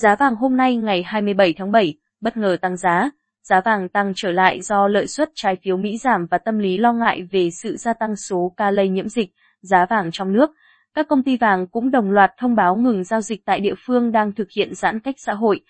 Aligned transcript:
Giá 0.00 0.16
vàng 0.16 0.36
hôm 0.36 0.56
nay 0.56 0.76
ngày 0.76 1.02
27 1.02 1.54
tháng 1.58 1.72
7 1.72 1.94
bất 2.20 2.36
ngờ 2.36 2.56
tăng 2.60 2.76
giá. 2.76 3.10
Giá 3.42 3.60
vàng 3.60 3.88
tăng 3.88 4.12
trở 4.16 4.32
lại 4.32 4.60
do 4.60 4.88
lợi 4.88 5.06
suất 5.06 5.30
trái 5.34 5.56
phiếu 5.62 5.76
Mỹ 5.76 5.98
giảm 5.98 6.26
và 6.30 6.38
tâm 6.38 6.58
lý 6.58 6.78
lo 6.78 6.92
ngại 6.92 7.28
về 7.30 7.50
sự 7.50 7.76
gia 7.76 7.92
tăng 7.92 8.16
số 8.16 8.52
ca 8.56 8.70
lây 8.70 8.88
nhiễm 8.88 9.08
dịch. 9.08 9.30
Giá 9.62 9.86
vàng 9.90 10.10
trong 10.12 10.32
nước. 10.32 10.50
Các 10.94 11.08
công 11.08 11.22
ty 11.22 11.36
vàng 11.36 11.66
cũng 11.66 11.90
đồng 11.90 12.10
loạt 12.10 12.30
thông 12.38 12.54
báo 12.54 12.76
ngừng 12.76 13.04
giao 13.04 13.20
dịch 13.20 13.44
tại 13.44 13.60
địa 13.60 13.74
phương 13.86 14.12
đang 14.12 14.32
thực 14.32 14.50
hiện 14.56 14.74
giãn 14.74 15.00
cách 15.00 15.14
xã 15.18 15.34
hội. 15.34 15.60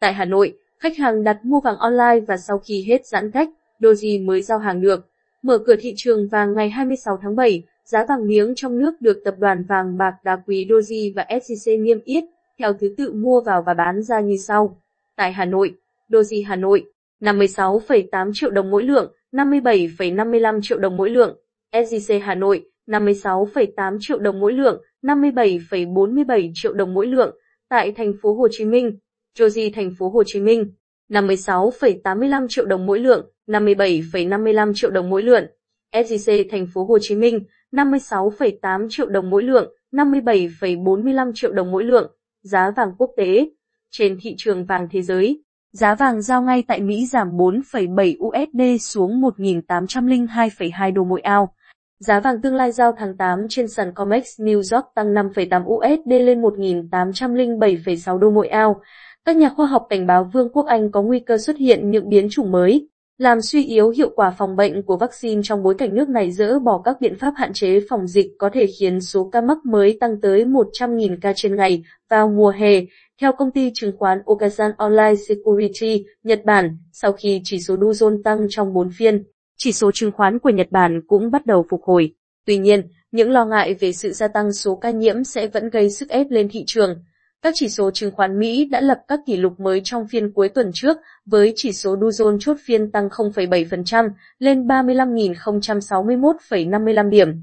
Tại 0.00 0.12
Hà 0.12 0.24
Nội, 0.24 0.58
khách 0.80 0.96
hàng 0.96 1.24
đặt 1.24 1.38
mua 1.44 1.60
vàng 1.60 1.76
online 1.76 2.20
và 2.28 2.36
sau 2.36 2.58
khi 2.58 2.84
hết 2.88 3.06
giãn 3.06 3.30
cách, 3.30 3.48
Doji 3.80 4.26
mới 4.26 4.42
giao 4.42 4.58
hàng 4.58 4.80
được. 4.80 5.10
Mở 5.42 5.58
cửa 5.66 5.76
thị 5.80 5.94
trường 5.96 6.28
vàng 6.28 6.54
ngày 6.54 6.70
26 6.70 7.18
tháng 7.22 7.36
7, 7.36 7.62
giá 7.84 8.04
vàng 8.08 8.26
miếng 8.26 8.52
trong 8.56 8.78
nước 8.78 9.00
được 9.00 9.22
tập 9.24 9.34
đoàn 9.38 9.64
vàng 9.68 9.98
bạc 9.98 10.12
đá 10.24 10.36
quý 10.46 10.66
Doji 10.68 11.12
và 11.16 11.26
SJC 11.28 11.82
niêm 11.82 11.98
yết 12.04 12.24
theo 12.58 12.72
thứ 12.72 12.94
tự 12.96 13.12
mua 13.12 13.40
vào 13.40 13.62
và 13.62 13.74
bán 13.74 14.02
ra 14.02 14.20
như 14.20 14.36
sau. 14.36 14.82
Tại 15.16 15.32
Hà 15.32 15.44
Nội, 15.44 15.74
Doji 16.08 16.46
Hà 16.46 16.56
Nội 16.56 16.84
56,8 17.20 18.30
triệu 18.34 18.50
đồng 18.50 18.70
mỗi 18.70 18.82
lượng, 18.82 19.12
57,55 19.32 20.60
triệu 20.62 20.78
đồng 20.78 20.96
mỗi 20.96 21.10
lượng. 21.10 21.38
SJC 21.72 22.20
Hà 22.20 22.34
Nội 22.34 22.64
56,8 22.86 23.98
triệu 24.00 24.18
đồng 24.18 24.40
mỗi 24.40 24.52
lượng, 24.52 24.82
57,47 25.02 26.50
triệu 26.54 26.72
đồng 26.72 26.94
mỗi 26.94 27.06
lượng. 27.06 27.36
Tại 27.68 27.92
thành 27.92 28.12
phố 28.22 28.34
Hồ 28.34 28.48
Chí 28.50 28.64
Minh, 28.64 28.98
Doji 29.38 29.70
thành 29.74 29.90
phố 29.98 30.08
Hồ 30.08 30.22
Chí 30.26 30.40
Minh 30.40 30.72
56,85 31.08 32.46
triệu 32.48 32.66
đồng 32.66 32.86
mỗi 32.86 32.98
lượng, 32.98 33.30
57,55 33.46 34.72
triệu 34.74 34.90
đồng 34.90 35.10
mỗi 35.10 35.22
lượng. 35.22 35.44
SJC 35.92 36.44
thành 36.50 36.66
phố 36.74 36.84
Hồ 36.84 36.98
Chí 37.00 37.14
Minh 37.14 37.40
56,8 37.72 38.86
triệu 38.90 39.06
đồng 39.06 39.30
mỗi 39.30 39.42
lượng, 39.42 39.74
57,45 39.92 41.32
triệu 41.34 41.52
đồng 41.52 41.70
mỗi 41.70 41.84
lượng. 41.84 42.12
Giá 42.48 42.70
vàng 42.70 42.92
quốc 42.98 43.10
tế 43.16 43.50
trên 43.90 44.18
thị 44.22 44.34
trường 44.38 44.64
vàng 44.64 44.88
thế 44.90 45.02
giới, 45.02 45.42
giá 45.72 45.94
vàng 45.94 46.22
giao 46.22 46.42
ngay 46.42 46.64
tại 46.68 46.80
Mỹ 46.80 47.06
giảm 47.06 47.28
4,7 47.30 48.14
USD 48.26 48.84
xuống 48.84 49.20
1.802,2 49.20 50.92
đô 50.92 51.04
mỗi 51.04 51.20
ao. 51.20 51.54
Giá 51.98 52.20
vàng 52.20 52.42
tương 52.42 52.54
lai 52.54 52.72
giao 52.72 52.92
tháng 52.98 53.16
8 53.16 53.46
trên 53.48 53.68
sàn 53.68 53.92
COMEX 53.94 54.40
New 54.40 54.56
York 54.56 54.86
tăng 54.94 55.14
5,8 55.14 55.64
USD 55.64 56.10
lên 56.10 56.42
1.807,6 56.42 58.18
đô 58.18 58.30
mỗi 58.30 58.48
ao. 58.48 58.80
Các 59.24 59.36
nhà 59.36 59.48
khoa 59.48 59.66
học 59.66 59.86
cảnh 59.90 60.06
báo 60.06 60.30
Vương 60.32 60.52
quốc 60.52 60.66
Anh 60.66 60.90
có 60.90 61.02
nguy 61.02 61.20
cơ 61.20 61.38
xuất 61.38 61.56
hiện 61.56 61.90
những 61.90 62.08
biến 62.08 62.28
chủng 62.30 62.52
mới, 62.52 62.88
làm 63.18 63.40
suy 63.42 63.64
yếu 63.64 63.90
hiệu 63.90 64.10
quả 64.16 64.30
phòng 64.30 64.56
bệnh 64.56 64.82
của 64.82 64.96
vaccine 64.96 65.40
trong 65.44 65.62
bối 65.62 65.74
cảnh 65.78 65.94
nước 65.94 66.08
này 66.08 66.32
dỡ 66.32 66.58
bỏ 66.58 66.82
các 66.84 67.00
biện 67.00 67.18
pháp 67.18 67.34
hạn 67.36 67.52
chế 67.52 67.80
phòng 67.88 68.06
dịch 68.06 68.26
có 68.38 68.50
thể 68.52 68.66
khiến 68.78 69.00
số 69.00 69.30
ca 69.32 69.40
mắc 69.40 69.58
mới 69.64 69.96
tăng 70.00 70.20
tới 70.20 70.44
100.000 70.44 71.16
ca 71.20 71.32
trên 71.36 71.56
ngày 71.56 71.82
vào 72.08 72.28
mùa 72.28 72.50
hè. 72.50 72.80
Theo 73.20 73.32
công 73.32 73.50
ty 73.50 73.70
chứng 73.74 73.92
khoán 73.98 74.18
Okasan 74.24 74.70
Online 74.76 75.14
Security, 75.28 76.04
Nhật 76.22 76.44
Bản, 76.44 76.78
sau 76.92 77.12
khi 77.12 77.40
chỉ 77.44 77.60
số 77.60 77.76
Dow 77.76 77.92
Jones 77.92 78.22
tăng 78.22 78.46
trong 78.50 78.74
4 78.74 78.90
phiên, 78.98 79.24
chỉ 79.56 79.72
số 79.72 79.90
chứng 79.94 80.12
khoán 80.12 80.38
của 80.38 80.50
Nhật 80.50 80.68
Bản 80.70 81.00
cũng 81.06 81.30
bắt 81.30 81.46
đầu 81.46 81.66
phục 81.70 81.82
hồi. 81.84 82.14
Tuy 82.46 82.58
nhiên, 82.58 82.82
những 83.12 83.30
lo 83.30 83.44
ngại 83.44 83.74
về 83.74 83.92
sự 83.92 84.12
gia 84.12 84.28
tăng 84.28 84.52
số 84.52 84.76
ca 84.76 84.90
nhiễm 84.90 85.24
sẽ 85.24 85.46
vẫn 85.46 85.70
gây 85.70 85.90
sức 85.90 86.08
ép 86.08 86.26
lên 86.30 86.48
thị 86.48 86.64
trường. 86.66 87.02
Các 87.42 87.54
chỉ 87.56 87.68
số 87.68 87.90
chứng 87.90 88.10
khoán 88.10 88.38
Mỹ 88.38 88.64
đã 88.64 88.80
lập 88.80 88.98
các 89.08 89.20
kỷ 89.26 89.36
lục 89.36 89.60
mới 89.60 89.80
trong 89.84 90.08
phiên 90.08 90.32
cuối 90.32 90.48
tuần 90.48 90.70
trước, 90.74 90.96
với 91.26 91.52
chỉ 91.56 91.72
số 91.72 91.96
Dow 91.96 92.08
Jones 92.08 92.38
chốt 92.40 92.56
phiên 92.64 92.92
tăng 92.92 93.08
0,7% 93.08 94.10
lên 94.38 94.66
35.061,55 94.66 97.08
điểm. 97.08 97.34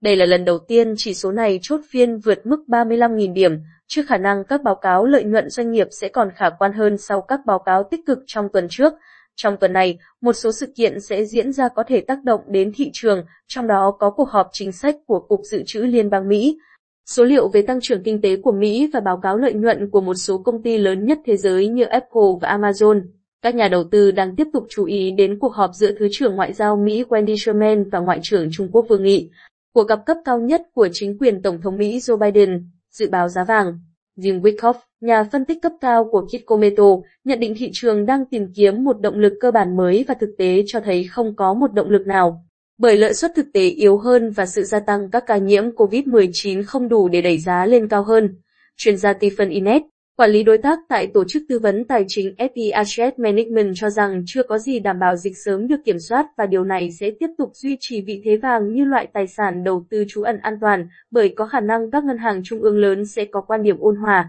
Đây 0.00 0.16
là 0.16 0.26
lần 0.26 0.44
đầu 0.44 0.58
tiên 0.58 0.94
chỉ 0.96 1.14
số 1.14 1.32
này 1.32 1.58
chốt 1.62 1.80
phiên 1.90 2.18
vượt 2.18 2.46
mức 2.46 2.64
35.000 2.68 3.32
điểm, 3.32 3.58
trước 3.88 4.02
khả 4.08 4.18
năng 4.18 4.44
các 4.44 4.62
báo 4.62 4.74
cáo 4.74 5.04
lợi 5.04 5.24
nhuận 5.24 5.50
doanh 5.50 5.70
nghiệp 5.70 5.88
sẽ 5.90 6.08
còn 6.08 6.30
khả 6.36 6.50
quan 6.58 6.72
hơn 6.72 6.98
sau 6.98 7.20
các 7.20 7.40
báo 7.46 7.58
cáo 7.58 7.82
tích 7.90 8.00
cực 8.06 8.18
trong 8.26 8.48
tuần 8.52 8.66
trước. 8.70 8.92
Trong 9.36 9.56
tuần 9.56 9.72
này, 9.72 9.98
một 10.20 10.32
số 10.32 10.52
sự 10.52 10.72
kiện 10.76 11.00
sẽ 11.00 11.24
diễn 11.24 11.52
ra 11.52 11.68
có 11.68 11.82
thể 11.86 12.00
tác 12.00 12.24
động 12.24 12.40
đến 12.46 12.72
thị 12.74 12.90
trường, 12.92 13.24
trong 13.48 13.66
đó 13.66 13.96
có 13.98 14.10
cuộc 14.10 14.28
họp 14.28 14.48
chính 14.52 14.72
sách 14.72 14.96
của 15.06 15.20
Cục 15.20 15.40
Dự 15.50 15.62
trữ 15.66 15.80
Liên 15.80 16.10
bang 16.10 16.28
Mỹ. 16.28 16.58
Số 17.06 17.24
liệu 17.24 17.48
về 17.48 17.62
tăng 17.62 17.78
trưởng 17.82 18.02
kinh 18.02 18.20
tế 18.20 18.36
của 18.36 18.52
Mỹ 18.52 18.90
và 18.92 19.00
báo 19.00 19.20
cáo 19.22 19.36
lợi 19.36 19.52
nhuận 19.52 19.90
của 19.90 20.00
một 20.00 20.14
số 20.14 20.38
công 20.38 20.62
ty 20.62 20.78
lớn 20.78 21.04
nhất 21.04 21.18
thế 21.24 21.36
giới 21.36 21.68
như 21.68 21.84
Apple 21.84 22.30
và 22.40 22.58
Amazon. 22.58 23.02
Các 23.42 23.54
nhà 23.54 23.68
đầu 23.68 23.84
tư 23.84 24.10
đang 24.10 24.36
tiếp 24.36 24.46
tục 24.52 24.66
chú 24.68 24.84
ý 24.84 25.10
đến 25.10 25.38
cuộc 25.38 25.54
họp 25.54 25.70
giữa 25.74 25.92
Thứ 25.98 26.08
trưởng 26.10 26.36
Ngoại 26.36 26.52
giao 26.52 26.76
Mỹ 26.76 27.04
Wendy 27.08 27.36
Sherman 27.36 27.90
và 27.90 27.98
Ngoại 27.98 28.18
trưởng 28.22 28.48
Trung 28.52 28.68
Quốc 28.72 28.86
Vương 28.88 29.02
Nghị. 29.02 29.30
Cuộc 29.74 29.88
gặp 29.88 30.00
cấp 30.06 30.16
cao 30.24 30.40
nhất 30.40 30.62
của 30.74 30.88
chính 30.92 31.18
quyền 31.18 31.42
Tổng 31.42 31.60
thống 31.60 31.76
Mỹ 31.76 31.98
Joe 31.98 32.16
Biden, 32.16 32.70
dự 32.90 33.10
báo 33.10 33.28
giá 33.28 33.44
vàng. 33.44 33.78
Jim 34.18 34.40
Wyckoff, 34.40 34.74
nhà 35.00 35.24
phân 35.32 35.44
tích 35.44 35.62
cấp 35.62 35.72
cao 35.80 36.08
của 36.10 36.26
Kitcometo, 36.26 36.84
nhận 37.24 37.40
định 37.40 37.54
thị 37.56 37.70
trường 37.72 38.06
đang 38.06 38.26
tìm 38.26 38.52
kiếm 38.54 38.84
một 38.84 39.00
động 39.00 39.18
lực 39.18 39.32
cơ 39.40 39.50
bản 39.50 39.76
mới 39.76 40.04
và 40.08 40.14
thực 40.14 40.34
tế 40.38 40.62
cho 40.66 40.80
thấy 40.80 41.04
không 41.04 41.36
có 41.36 41.54
một 41.54 41.72
động 41.72 41.90
lực 41.90 42.06
nào. 42.06 42.44
Bởi 42.82 42.96
lợi 42.96 43.14
suất 43.14 43.32
thực 43.34 43.46
tế 43.52 43.68
yếu 43.68 43.98
hơn 43.98 44.30
và 44.30 44.46
sự 44.46 44.62
gia 44.62 44.80
tăng 44.80 45.10
các 45.10 45.24
ca 45.26 45.36
nhiễm 45.36 45.64
COVID-19 45.70 46.62
không 46.66 46.88
đủ 46.88 47.08
để 47.08 47.22
đẩy 47.22 47.38
giá 47.38 47.66
lên 47.66 47.88
cao 47.88 48.02
hơn. 48.02 48.36
Chuyên 48.76 48.96
gia 48.96 49.14
Stephen 49.14 49.48
Inet, 49.48 49.82
quản 50.16 50.30
lý 50.30 50.42
đối 50.42 50.58
tác 50.58 50.78
tại 50.88 51.06
tổ 51.06 51.24
chức 51.28 51.42
tư 51.48 51.58
vấn 51.58 51.84
tài 51.84 52.04
chính 52.08 52.34
FE 52.38 52.72
Asset 52.72 53.18
Management 53.18 53.72
cho 53.74 53.90
rằng 53.90 54.22
chưa 54.26 54.42
có 54.42 54.58
gì 54.58 54.78
đảm 54.78 54.98
bảo 54.98 55.16
dịch 55.16 55.32
sớm 55.44 55.68
được 55.68 55.76
kiểm 55.84 55.98
soát 55.98 56.26
và 56.36 56.46
điều 56.46 56.64
này 56.64 56.90
sẽ 57.00 57.10
tiếp 57.20 57.28
tục 57.38 57.50
duy 57.54 57.76
trì 57.80 58.00
vị 58.00 58.22
thế 58.24 58.36
vàng 58.36 58.72
như 58.72 58.84
loại 58.84 59.06
tài 59.12 59.26
sản 59.26 59.64
đầu 59.64 59.86
tư 59.90 60.04
trú 60.08 60.22
ẩn 60.22 60.38
an 60.42 60.54
toàn, 60.60 60.88
bởi 61.10 61.34
có 61.36 61.46
khả 61.46 61.60
năng 61.60 61.90
các 61.90 62.04
ngân 62.04 62.18
hàng 62.18 62.42
trung 62.44 62.62
ương 62.62 62.78
lớn 62.78 63.06
sẽ 63.06 63.24
có 63.24 63.40
quan 63.40 63.62
điểm 63.62 63.76
ôn 63.80 63.96
hòa, 63.96 64.28